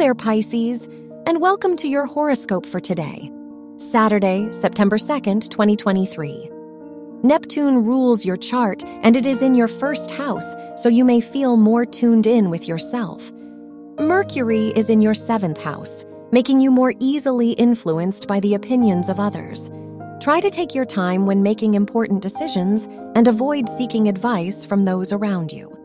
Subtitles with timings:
[0.00, 0.86] there, Pisces,
[1.26, 3.30] and welcome to your horoscope for today,
[3.76, 6.50] Saturday, September 2nd, 2023.
[7.22, 11.58] Neptune rules your chart and it is in your first house, so you may feel
[11.58, 13.30] more tuned in with yourself.
[13.98, 19.20] Mercury is in your seventh house, making you more easily influenced by the opinions of
[19.20, 19.70] others.
[20.20, 25.12] Try to take your time when making important decisions and avoid seeking advice from those
[25.12, 25.79] around you.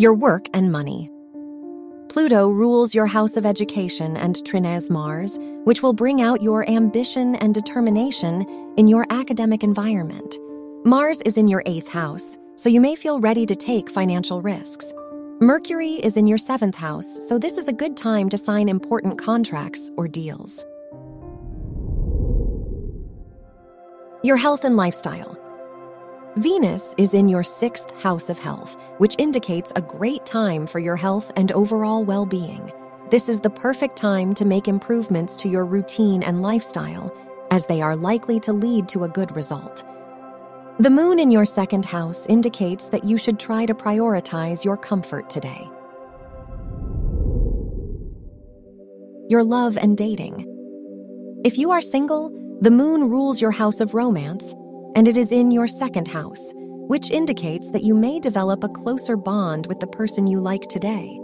[0.00, 1.10] Your work and money.
[2.08, 7.34] Pluto rules your house of education and Trines Mars, which will bring out your ambition
[7.34, 10.38] and determination in your academic environment.
[10.86, 14.90] Mars is in your eighth house, so you may feel ready to take financial risks.
[15.38, 19.18] Mercury is in your seventh house, so this is a good time to sign important
[19.18, 20.64] contracts or deals.
[24.22, 25.39] Your health and lifestyle.
[26.36, 30.94] Venus is in your sixth house of health, which indicates a great time for your
[30.94, 32.70] health and overall well being.
[33.10, 37.12] This is the perfect time to make improvements to your routine and lifestyle,
[37.50, 39.82] as they are likely to lead to a good result.
[40.78, 45.28] The moon in your second house indicates that you should try to prioritize your comfort
[45.28, 45.68] today.
[49.28, 50.46] Your love and dating.
[51.44, 54.54] If you are single, the moon rules your house of romance
[54.94, 59.16] and it is in your second house, which indicates that you may develop a closer
[59.16, 61.18] bond with the person you like today.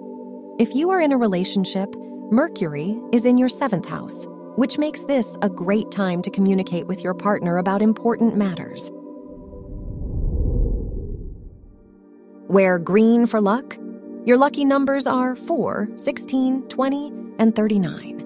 [0.59, 1.95] If you are in a relationship,
[2.31, 7.03] Mercury is in your seventh house, which makes this a great time to communicate with
[7.03, 8.91] your partner about important matters.
[12.49, 13.77] Wear green for luck.
[14.25, 18.26] Your lucky numbers are 4, 16, 20, and 39.